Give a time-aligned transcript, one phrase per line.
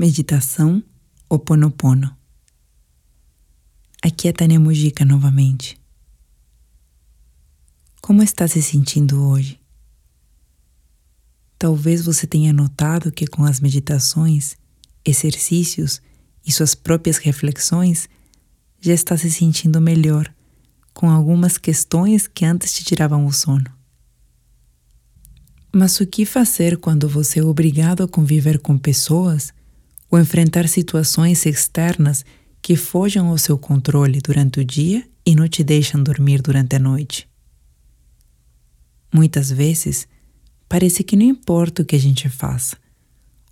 [0.00, 0.80] Meditação
[1.28, 2.16] Oponopono.
[4.00, 5.76] Aqui é Tânia Mujica novamente.
[8.00, 9.60] Como está se sentindo hoje?
[11.58, 14.56] Talvez você tenha notado que com as meditações,
[15.04, 16.00] exercícios
[16.46, 18.08] e suas próprias reflexões
[18.80, 20.32] já está se sentindo melhor
[20.94, 23.68] com algumas questões que antes te tiravam o sono.
[25.74, 29.52] Mas o que fazer quando você é obrigado a conviver com pessoas
[30.10, 32.24] ou enfrentar situações externas
[32.60, 36.78] que fogem ao seu controle durante o dia e não te deixam dormir durante a
[36.78, 37.28] noite.
[39.12, 40.06] Muitas vezes,
[40.68, 42.76] parece que não importa o que a gente faça,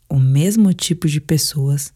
[0.09, 1.93] o mesmo tipo de pessoas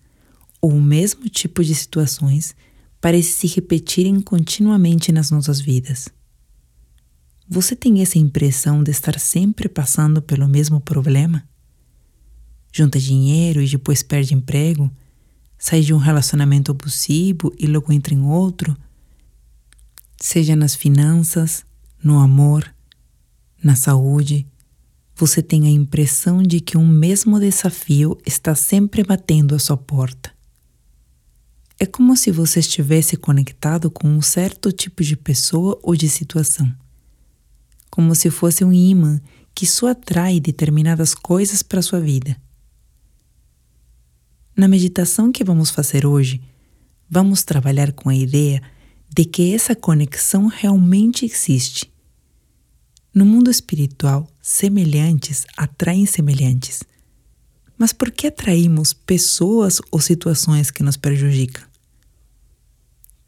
[0.60, 2.54] ou o mesmo tipo de situações
[3.00, 6.08] parece se repetirem continuamente nas nossas vidas.
[7.48, 11.42] Você tem essa impressão de estar sempre passando pelo mesmo problema?
[12.72, 14.90] Junta dinheiro e depois perde emprego,
[15.58, 18.76] sai de um relacionamento abusivo e logo entra em outro,
[20.16, 21.64] seja nas finanças,
[22.02, 22.72] no amor,
[23.62, 24.46] na saúde,
[25.14, 30.32] você tem a impressão de que um mesmo desafio está sempre batendo à sua porta.
[31.78, 36.72] É como se você estivesse conectado com um certo tipo de pessoa ou de situação.
[37.90, 39.20] Como se fosse um imã
[39.54, 42.36] que só atrai determinadas coisas para sua vida.
[44.56, 46.40] Na meditação que vamos fazer hoje,
[47.08, 48.60] vamos trabalhar com a ideia
[49.08, 51.90] de que essa conexão realmente existe.
[53.14, 56.82] No mundo espiritual, semelhantes atraem semelhantes.
[57.78, 61.64] Mas por que atraímos pessoas ou situações que nos prejudicam?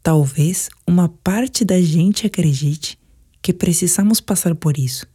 [0.01, 2.99] Talvez uma parte da gente acredite
[3.41, 5.07] que precisamos passar por isso,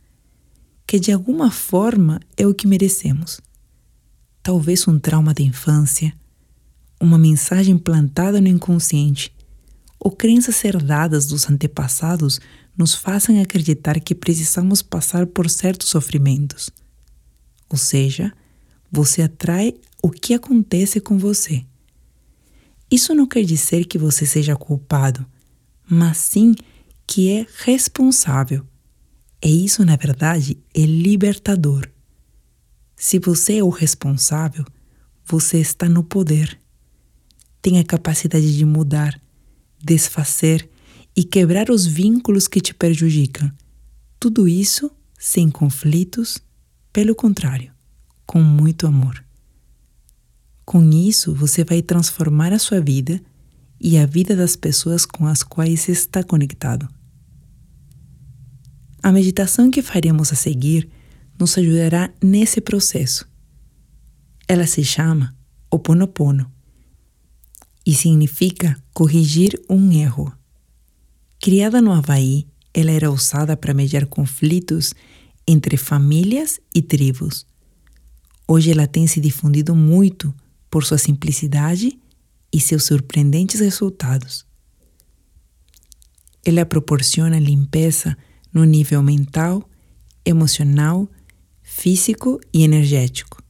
[0.87, 3.41] que de alguma forma é o que merecemos
[4.49, 6.11] talvez um trauma da infância,
[6.99, 9.31] uma mensagem plantada no inconsciente
[10.01, 12.41] ou crenças herdadas dos antepassados
[12.75, 16.71] nos façam acreditar que precisamos passar por certos sofrimentos.
[17.69, 18.33] Ou seja,
[18.91, 21.63] você atrai o que acontece com você.
[22.91, 25.27] Isso não quer dizer que você seja culpado,
[25.87, 26.55] mas sim
[27.07, 28.67] que é responsável.
[29.45, 31.87] E isso, na verdade, é libertador.
[32.99, 34.65] Se você é o responsável,
[35.25, 36.59] você está no poder.
[37.63, 39.19] Tem a capacidade de mudar,
[39.79, 40.69] desfazer
[41.15, 43.53] e quebrar os vínculos que te prejudicam.
[44.19, 46.39] Tudo isso sem conflitos,
[46.93, 47.73] pelo contrário,
[48.27, 49.25] com muito amor.
[50.65, 53.23] Com isso, você vai transformar a sua vida
[53.81, 56.89] e a vida das pessoas com as quais está conectado.
[59.01, 60.91] A meditação que faremos a seguir
[61.39, 63.29] nos ajudará nesse processo.
[64.47, 65.37] Ela se chama
[65.71, 66.51] Oponopono
[67.87, 70.33] e significa corrigir um erro.
[71.41, 74.93] Criada no Havaí, ela era usada para mediar conflitos
[75.47, 77.47] entre famílias e tribos.
[78.47, 80.35] Hoje ela tem se difundido muito
[80.71, 81.99] por sua simplicidade
[82.53, 84.47] e seus surpreendentes resultados.
[86.45, 88.17] Ela proporciona limpeza
[88.53, 89.69] no nível mental,
[90.25, 91.09] emocional
[91.79, 93.41] físico e energético.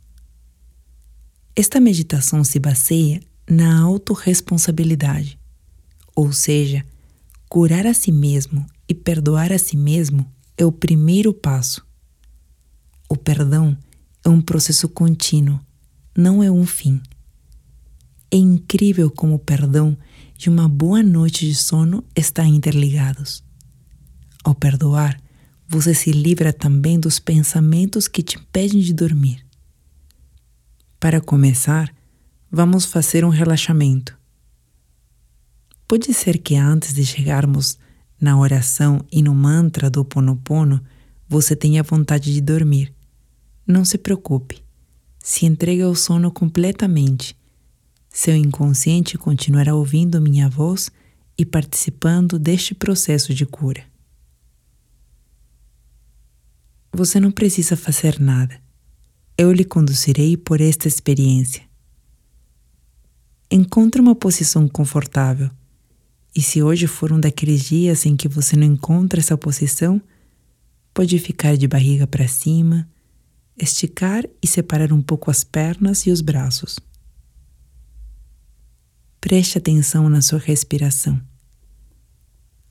[1.56, 5.41] Esta meditação se baseia na autorresponsabilidade,
[6.15, 6.84] ou seja,
[7.49, 11.83] curar a si mesmo e perdoar a si mesmo é o primeiro passo.
[13.09, 13.75] O perdão
[14.22, 15.59] é um processo contínuo,
[16.15, 17.00] não é um fim.
[18.31, 19.97] É incrível como o perdão
[20.39, 23.43] e uma boa noite de sono estão interligados.
[24.45, 25.19] Ao perdoar,
[25.69, 29.45] você se livra também dos pensamentos que te impedem de dormir.
[30.99, 31.95] Para começar,
[32.51, 34.19] vamos fazer um relaxamento.
[35.87, 37.78] Pode ser que antes de chegarmos
[38.19, 40.83] na oração e no mantra do Ponopono,
[41.28, 42.93] você tenha vontade de dormir.
[43.67, 44.62] Não se preocupe.
[45.19, 47.37] Se entregue ao sono completamente.
[48.09, 50.91] Seu inconsciente continuará ouvindo minha voz
[51.37, 53.84] e participando deste processo de cura.
[56.98, 58.60] Você não precisa fazer nada.
[59.36, 61.62] Eu lhe conduzirei por esta experiência.
[63.48, 65.48] Encontre uma posição confortável.
[66.34, 70.03] E se hoje for um daqueles dias em que você não encontra essa posição,
[70.92, 72.89] pode ficar de barriga para cima,
[73.56, 76.80] esticar e separar um pouco as pernas e os braços.
[79.21, 81.22] Preste atenção na sua respiração.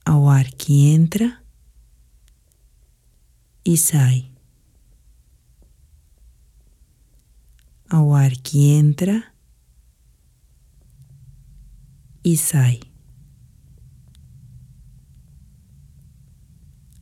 [0.04, 1.34] Ao ar que entra
[3.68, 4.32] e sai.
[7.90, 9.22] Ao ar que entra
[12.24, 12.80] e sai.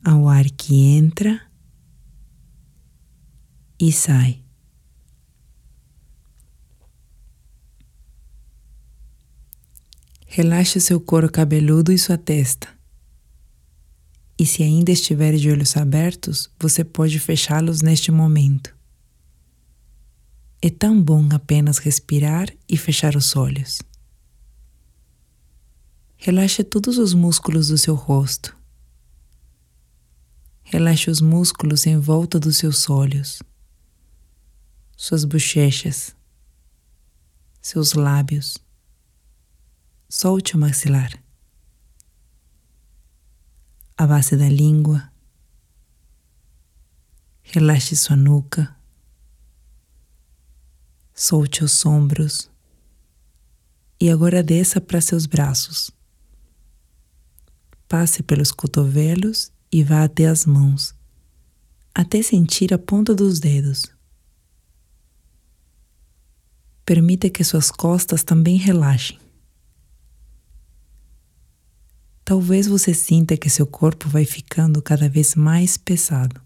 [0.03, 1.49] Ao ar que entra
[3.79, 4.43] e sai.
[10.25, 12.76] Relaxe seu couro cabeludo e sua testa.
[14.39, 18.75] E se ainda estiver de olhos abertos, você pode fechá-los neste momento.
[20.61, 23.79] É tão bom apenas respirar e fechar os olhos.
[26.15, 28.57] Relaxe todos os músculos do seu rosto.
[30.63, 33.41] Relaxe os músculos em volta dos seus olhos,
[34.97, 36.15] suas bochechas,
[37.61, 38.57] seus lábios.
[40.09, 41.11] Solte o maxilar,
[43.97, 45.11] a base da língua.
[47.41, 48.75] Relaxe sua nuca.
[51.15, 52.49] Solte os ombros.
[53.99, 55.89] E agora desça para seus braços.
[57.87, 60.93] Passe pelos cotovelos e vá até as mãos,
[61.95, 63.85] até sentir a ponta dos dedos.
[66.85, 69.26] Permita que suas costas também relaxem.
[72.27, 76.41] Talvez você sinta que seu corpo vai ficando cada vez mais pesado,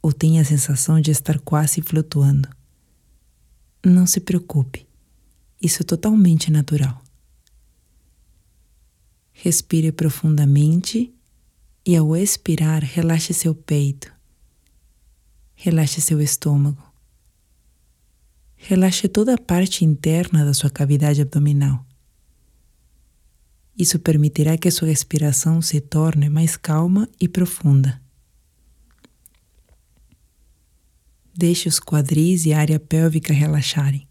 [0.00, 2.48] ou tenha a sensação de estar quase flutuando.
[3.84, 4.86] Não se preocupe,
[5.60, 7.04] isso é totalmente natural.
[9.30, 11.12] Respire profundamente
[11.84, 14.10] e, ao expirar, relaxe seu peito,
[15.54, 16.82] relaxe seu estômago,
[18.56, 21.84] relaxe toda a parte interna da sua cavidade abdominal.
[23.76, 28.00] Isso permitirá que sua respiração se torne mais calma e profunda.
[31.34, 34.08] Deixe os quadris e a área pélvica relaxarem.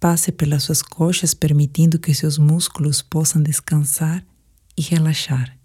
[0.00, 4.24] Passe pelas suas coxas, permitindo que seus músculos possam descansar
[4.76, 5.58] e relaxar.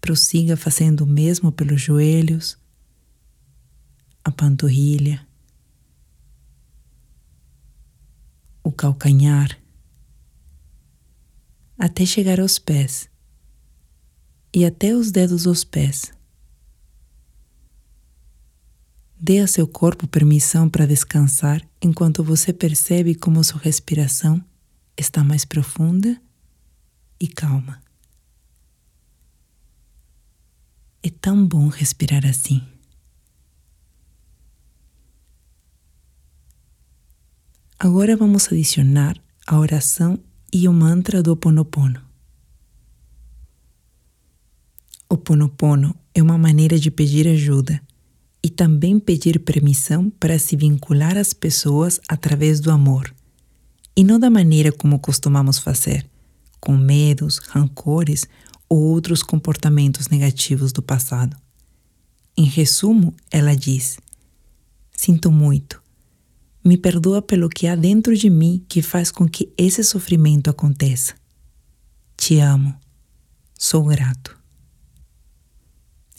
[0.00, 2.58] Prossiga fazendo o mesmo pelos joelhos,
[4.22, 5.26] a panturrilha,
[8.64, 9.60] o calcanhar,
[11.78, 13.10] até chegar aos pés
[14.54, 16.12] e até os dedos dos pés.
[19.20, 24.42] Dê a seu corpo permissão para descansar enquanto você percebe como sua respiração
[24.96, 26.20] está mais profunda
[27.20, 27.82] e calma.
[31.02, 32.73] É tão bom respirar assim.
[37.78, 40.18] Agora vamos adicionar a oração
[40.52, 42.00] e o mantra do Ponopono.
[45.08, 47.82] O Ponopono é uma maneira de pedir ajuda
[48.42, 53.12] e também pedir permissão para se vincular às pessoas através do amor,
[53.96, 56.06] e não da maneira como costumamos fazer,
[56.60, 58.24] com medos, rancores
[58.68, 61.36] ou outros comportamentos negativos do passado.
[62.36, 63.98] Em resumo, ela diz:
[64.92, 65.83] Sinto muito.
[66.64, 71.14] Me perdoa pelo que há dentro de mim que faz com que esse sofrimento aconteça.
[72.16, 72.74] Te amo.
[73.58, 74.38] Sou grato.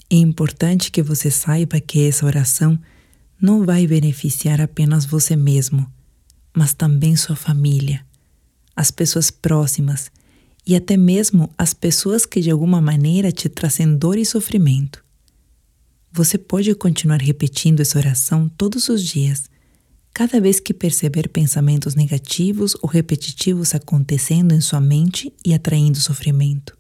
[0.10, 2.80] É importante que você saiba que essa oração
[3.42, 5.92] não vai beneficiar apenas você mesmo,
[6.56, 8.06] mas também sua família,
[8.76, 10.12] as pessoas próximas
[10.66, 15.04] e até mesmo as pessoas que de alguma maneira te trazem dor e sofrimento.
[16.12, 19.50] Você pode continuar repetindo essa oração todos os dias,
[20.16, 26.78] cada vez que perceber pensamentos negativos ou repetitivos acontecendo em sua mente e atraindo sofrimento.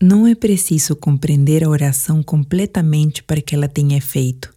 [0.00, 4.54] Não é preciso compreender a oração completamente para que ela tenha efeito.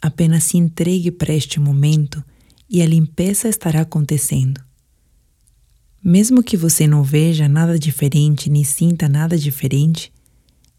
[0.00, 2.24] Apenas se entregue para este momento
[2.66, 4.62] e a limpeza estará acontecendo.
[6.02, 10.10] Mesmo que você não veja nada diferente nem sinta nada diferente,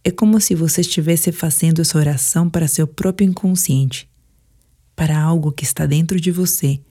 [0.03, 4.08] é como se você estivesse fazendo essa oração para seu próprio inconsciente,
[4.99, 6.83] para algo que está dentro de você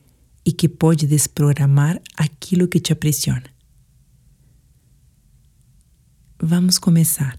[0.43, 3.45] e que pode desprogramar aquilo que te aprisiona.
[6.41, 7.39] Vamos começar.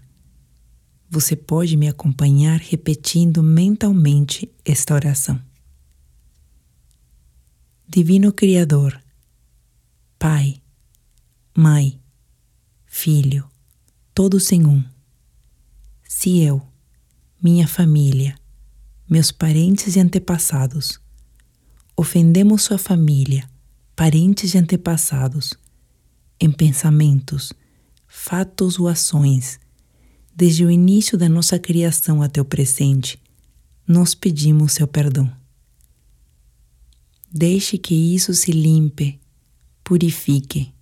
[1.08, 5.42] Você pode me acompanhar repetindo mentalmente esta oração.
[7.88, 8.96] Divino Criador,
[10.20, 10.62] Pai,
[11.52, 12.00] Mãe,
[12.86, 13.50] Filho,
[14.14, 14.84] todos em um.
[16.04, 16.62] Se eu,
[17.42, 18.39] minha família,
[19.10, 21.00] meus parentes e antepassados,
[21.96, 23.50] ofendemos sua família,
[23.96, 25.52] parentes e antepassados,
[26.38, 27.52] em pensamentos,
[28.06, 29.58] fatos ou ações,
[30.32, 33.20] desde o início da nossa criação até o presente,
[33.84, 35.28] nós pedimos seu perdão.
[37.32, 39.18] Deixe que isso se limpe,
[39.82, 40.72] purifique,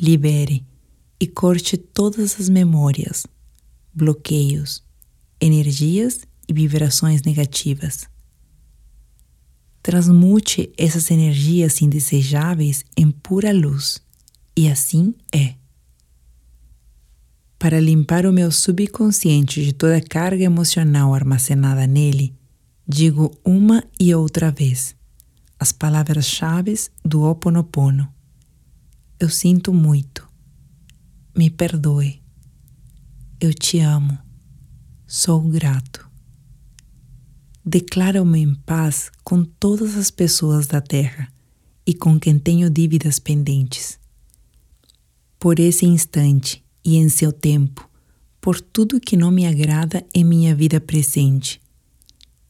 [0.00, 0.64] libere
[1.20, 3.26] e corte todas as memórias,
[3.92, 4.82] bloqueios,
[5.38, 8.08] energias e vibrações negativas.
[9.82, 14.00] Transmute essas energias indesejáveis em pura luz,
[14.56, 15.54] e assim é.
[17.58, 22.34] Para limpar o meu subconsciente de toda carga emocional armazenada nele,
[22.86, 24.94] digo uma e outra vez
[25.58, 26.74] as palavras-chave
[27.04, 28.12] do Ho Oponopono.
[29.18, 30.28] Eu sinto muito.
[31.34, 32.22] Me perdoe.
[33.40, 34.18] Eu te amo.
[35.06, 36.10] Sou grato.
[37.66, 41.32] Declaro-me em paz com todas as pessoas da terra
[41.86, 43.98] e com quem tenho dívidas pendentes.
[45.38, 47.88] Por esse instante e em seu tempo,
[48.38, 51.58] por tudo que não me agrada em minha vida presente.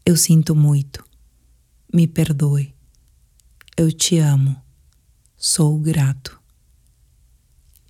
[0.04, 1.04] Eu sinto muito.
[1.92, 2.74] Me perdoe.
[3.76, 4.56] Eu te amo.
[5.36, 6.40] Sou grato.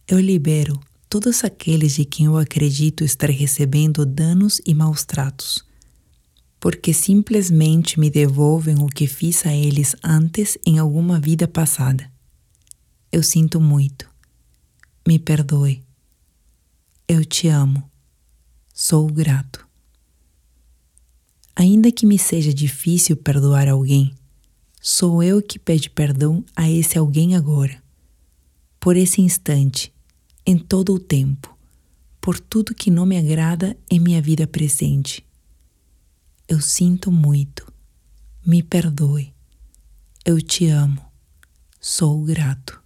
[0.06, 0.78] Eu libero
[1.08, 5.64] todos aqueles de quem eu acredito estar recebendo danos e maus tratos,
[6.64, 12.10] porque simplesmente me devolvem o que fiz a eles antes em alguma vida passada.
[13.12, 14.08] Eu sinto muito.
[15.06, 15.84] Me perdoe.
[17.06, 17.84] Eu te amo.
[18.72, 19.68] Sou grato.
[21.54, 24.14] Ainda que me seja difícil perdoar alguém,
[24.80, 27.76] sou eu que pede perdão a esse alguém agora,
[28.80, 29.92] por esse instante,
[30.46, 31.54] em todo o tempo,
[32.22, 35.22] por tudo que não me agrada em minha vida presente.
[36.46, 37.72] Eu sinto muito.
[38.46, 39.34] Me perdoe.
[40.26, 41.02] Eu te amo.
[41.80, 42.82] Sou grato.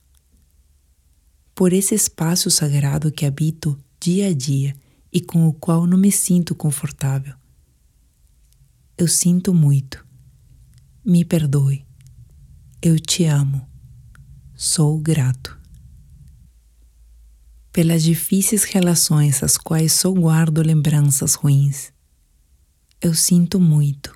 [1.57, 4.77] Por esse espaço sagrado que habito dia a dia
[5.13, 7.35] e com o qual não me sinto confortável.
[8.97, 10.07] Eu sinto muito.
[11.05, 11.85] Me perdoe.
[12.81, 13.69] Eu te amo.
[14.55, 15.59] Sou grato.
[17.73, 21.93] Pelas difíceis relações às quais só guardo lembranças ruins.
[23.01, 24.13] Eu sinto muito.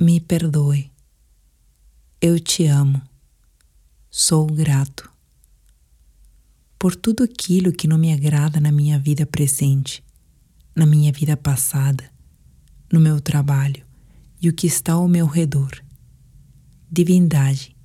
[0.00, 0.90] Me perdoe.
[2.20, 3.00] Eu te amo.
[4.10, 5.08] Sou grato
[6.76, 10.02] por tudo aquilo que não me agrada na minha vida presente,
[10.74, 12.10] na minha vida passada,
[12.90, 13.86] no meu trabalho
[14.42, 15.70] e o que está ao meu redor.
[16.90, 17.76] Divindade,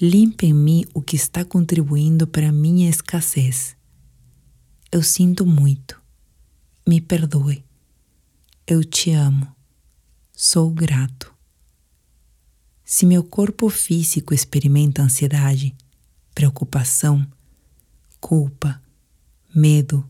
[0.00, 3.76] limpe em mim o que está contribuindo para a minha escassez.
[4.90, 6.00] Eu sinto muito.
[6.88, 7.65] Me perdoe.
[8.68, 9.46] Eu te amo.
[10.32, 11.32] Sou grato.
[12.84, 15.72] Se meu corpo físico experimenta ansiedade,
[16.34, 17.24] preocupação,
[18.20, 18.82] culpa,
[19.54, 20.04] medo,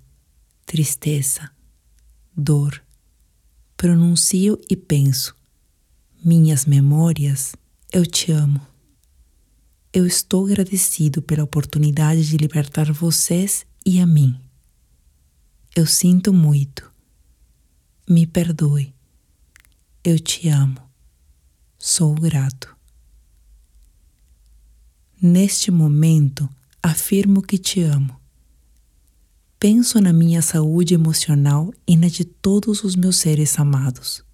[0.65, 1.51] tristeza,
[2.35, 2.83] dor.
[3.77, 5.37] Pronuncio e penso:
[6.25, 7.55] Minhas memórias,
[7.93, 8.67] eu te amo.
[9.93, 14.35] Eu estou agradecido pela oportunidade de libertar vocês e a mim.
[15.75, 16.96] Eu sinto muito.
[18.09, 18.95] Me perdoe.
[20.05, 20.81] Eu te amo.
[21.77, 22.77] Sou grato.
[25.21, 26.49] Neste momento,
[26.81, 28.17] afirmo que te amo.
[29.59, 34.25] Penso na minha saúde emocional e na de todos os meus seres amados.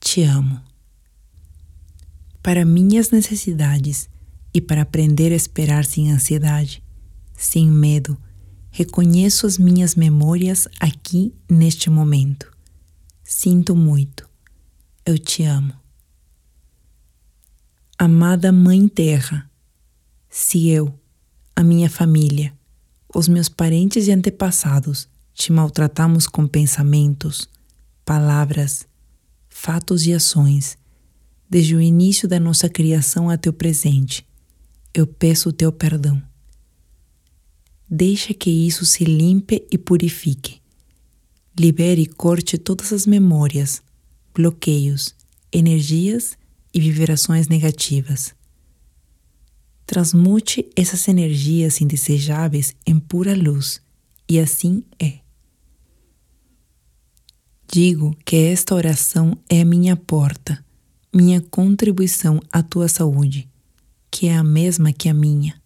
[0.00, 0.60] Te amo.
[2.42, 4.10] Para minhas necessidades
[4.52, 6.82] e para aprender a esperar sem ansiedade,
[7.32, 8.18] sem medo,
[8.72, 12.55] reconheço as minhas memórias aqui neste momento.
[13.28, 14.30] Sinto muito.
[15.04, 15.74] Eu te amo.
[17.98, 19.50] Amada Mãe Terra,
[20.30, 20.96] se eu,
[21.56, 22.56] a minha família,
[23.12, 27.50] os meus parentes e antepassados te maltratamos com pensamentos,
[28.04, 28.86] palavras,
[29.48, 30.78] fatos e ações,
[31.50, 34.24] desde o início da nossa criação até o presente.
[34.94, 36.22] Eu peço o teu perdão.
[37.90, 40.64] Deixa que isso se limpe e purifique.
[41.58, 43.82] Libere e corte todas as memórias,
[44.34, 45.14] bloqueios,
[45.50, 46.36] energias
[46.72, 48.34] e vibrações negativas.
[49.86, 53.80] Transmute essas energias indesejáveis em pura luz,
[54.28, 55.20] e assim é.
[57.72, 60.62] Digo que esta oração é a minha porta,
[61.14, 63.48] minha contribuição à tua saúde,
[64.10, 65.58] que é a mesma que a minha.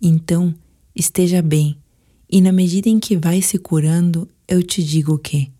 [0.00, 0.54] Então,
[0.94, 1.78] esteja bem,
[2.28, 5.50] e na medida em que vai se curando, eu te digo que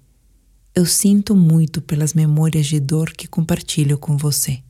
[0.74, 4.62] eu sinto muito pelas memórias de dor que compartilho com você.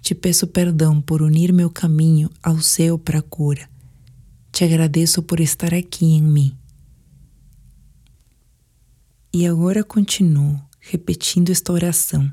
[0.00, 3.68] Te peço perdão por unir meu caminho ao seu para a cura.
[4.50, 6.56] Te agradeço por estar aqui em mim.
[9.30, 12.32] E agora continuo repetindo esta oração,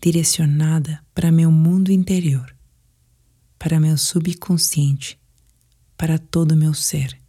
[0.00, 2.56] direcionada para meu mundo interior,
[3.58, 5.20] para meu subconsciente,
[5.98, 7.21] para todo meu ser.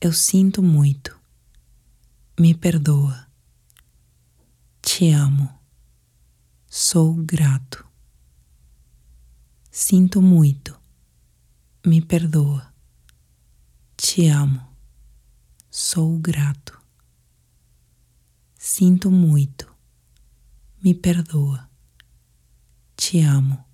[0.00, 1.18] Eu sinto muito.
[2.38, 3.26] Me perdoa.
[4.80, 5.52] Te amo.
[6.68, 7.84] Sou grato.
[9.72, 10.80] Sinto muito.
[11.84, 12.72] Me perdoa.
[13.96, 14.68] Te amo.
[15.68, 16.80] Sou grato.
[18.56, 19.66] Sinto muito.
[20.80, 21.68] Me perdoa.
[22.94, 23.64] Te amo.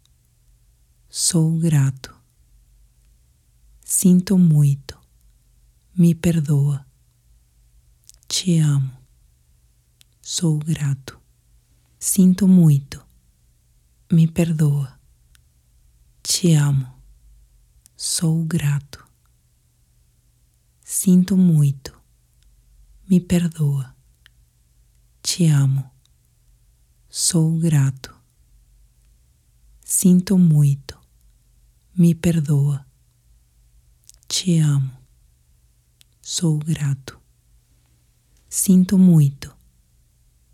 [1.10, 2.18] Sou grato.
[3.84, 5.03] Sinto muito.
[5.96, 6.84] Me perdoa.
[8.26, 8.98] Te amo.
[10.20, 11.20] Sou grato.
[12.00, 13.06] Sinto muito.
[14.10, 14.98] Me perdoa.
[16.20, 17.00] Te amo.
[17.96, 19.08] Sou grato.
[20.82, 21.96] Sinto muito.
[23.08, 23.94] Me perdoa.
[25.22, 25.92] Te amo.
[27.08, 28.20] Sou grato.
[29.84, 30.98] Sinto muito.
[31.96, 32.84] Me perdoa.
[34.26, 35.03] Te amo.
[36.26, 37.20] Sou grato.
[38.48, 39.54] Sinto muito.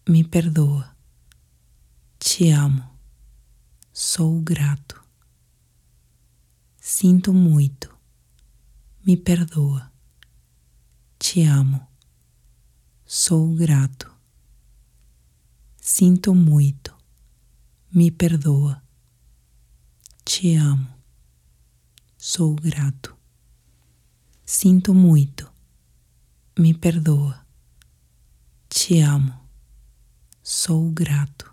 [0.08, 0.96] Me perdoa.
[2.18, 2.98] Te amo.
[3.92, 5.00] Sou grato.
[6.76, 7.88] Sinto muito.
[9.06, 9.92] Me perdoa.
[11.20, 11.86] Te amo.
[13.06, 14.12] Sou grato.
[15.80, 16.92] Sinto muito.
[17.92, 18.82] Me perdoa.
[20.24, 20.98] Te amo.
[22.18, 23.16] Sou grato.
[24.44, 25.60] Sinto muito.
[26.61, 27.47] Me perdoa.
[28.69, 29.49] Te amo.
[30.43, 31.50] Sou grato.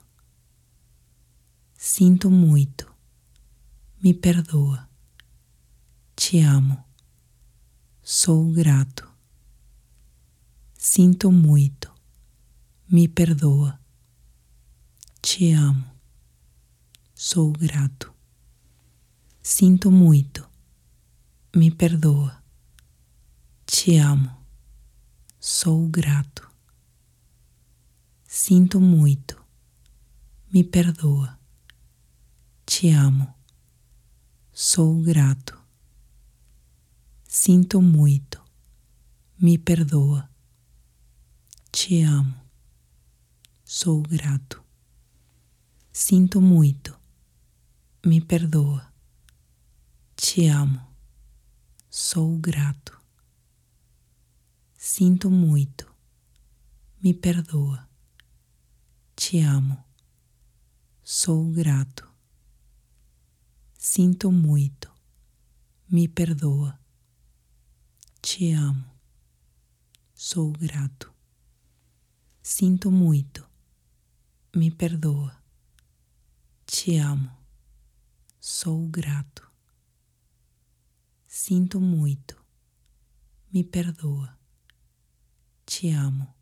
[1.77, 2.93] Sinto muito.
[4.03, 4.89] Me perdoa.
[6.13, 6.83] Te amo.
[8.03, 9.09] Sou grato.
[10.77, 11.89] Sinto muito.
[12.89, 13.79] Me perdoa.
[15.21, 15.85] Te amo.
[17.15, 18.13] Sou grato.
[19.41, 20.49] Sinto muito.
[21.55, 22.43] Me perdoa.
[23.65, 24.36] Te amo.
[25.49, 26.45] Sou grato.
[28.27, 29.41] Sinto muito.
[30.53, 31.39] Me perdoa.
[32.65, 33.33] Te amo.
[34.51, 35.57] Sou grato.
[37.23, 38.43] Sinto muito.
[39.39, 40.29] Me perdoa.
[41.71, 42.43] Te amo.
[43.63, 44.61] Sou grato.
[45.93, 46.99] Sinto muito.
[48.05, 48.93] Me perdoa.
[50.17, 50.93] Te amo.
[51.89, 52.96] Sou grato.
[54.97, 55.85] Sinto muito.
[57.03, 57.87] Me perdoa.
[59.15, 59.85] Te amo.
[61.03, 62.11] Sou grato.
[63.77, 64.91] Sinto muito.
[65.87, 66.79] Me perdoa.
[68.23, 68.91] Te amo.
[70.15, 71.13] Sou grato.
[72.41, 73.47] Sinto muito.
[74.55, 75.43] Me perdoa.
[76.65, 77.37] Te amo.
[78.39, 79.47] Sou grato.
[81.27, 82.35] Sinto muito.
[83.53, 84.36] Me perdoa.
[85.69, 86.33] Te amo.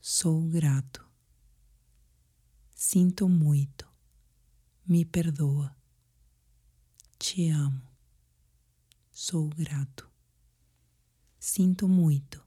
[0.00, 1.04] Sou grato.
[2.72, 3.88] Sinto muito.
[4.86, 5.76] Me perdoa.
[7.18, 7.82] Te amo.
[9.10, 10.08] Sou grato.
[11.40, 12.46] Sinto muito.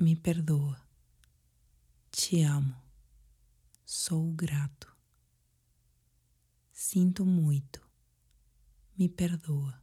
[0.00, 0.80] Me perdoa.
[2.12, 2.80] Te amo.
[3.84, 4.96] Sou grato.
[6.72, 7.80] Sinto muito.
[8.96, 9.82] Me perdoa.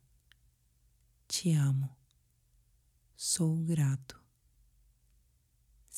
[1.27, 1.97] Te amo.
[3.17, 4.28] Sou grato.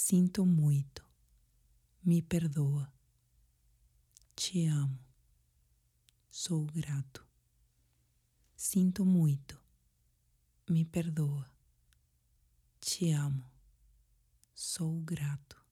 [0.04, 1.06] Sinto muito.
[2.04, 2.92] Me perdoa.
[4.36, 5.00] Te amo.
[6.28, 7.24] Sou grato.
[8.56, 9.62] Sinto muito.
[10.68, 11.48] Me perdoa.
[12.80, 13.46] Te amo.
[14.56, 15.64] Sou grato.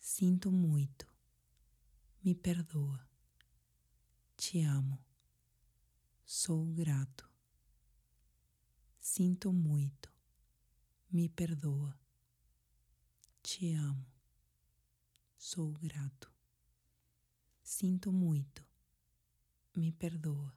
[0.00, 1.06] Sinto muito.
[2.24, 3.08] Me perdoa.
[4.36, 4.98] Te amo.
[6.24, 7.30] Sou grato.
[8.98, 10.12] Sinto muito.
[11.08, 12.07] Me perdoa.
[13.50, 14.04] Te amo.
[15.38, 16.30] Sou grato.
[17.62, 18.62] Sinto muito.
[19.74, 20.54] Me perdoa.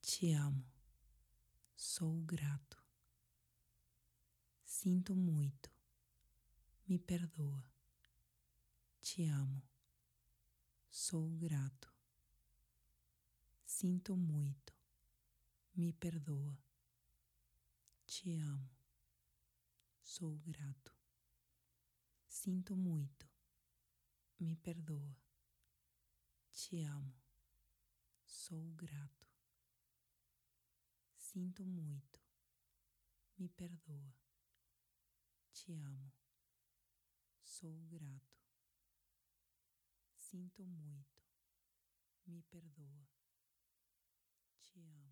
[0.00, 0.64] Te amo.
[1.76, 2.82] Sou grato.
[4.64, 5.70] Sinto muito.
[6.88, 7.64] Me perdoa.
[9.00, 9.62] Te amo.
[10.90, 11.88] Sou grato.
[13.64, 14.72] Sinto muito.
[15.76, 16.58] Me perdoa.
[18.04, 18.68] Te amo.
[20.02, 21.01] Sou grato.
[22.32, 23.28] Sinto muito.
[24.40, 25.16] Me perdoa.
[26.50, 27.14] Te amo.
[28.24, 29.28] Sou grato.
[31.14, 32.18] Sinto muito.
[33.36, 34.16] Me perdoa.
[35.52, 36.10] Te amo.
[37.44, 38.40] Sou grato.
[40.16, 41.22] Sinto muito.
[42.26, 43.08] Me perdoa.
[44.58, 45.11] Te amo.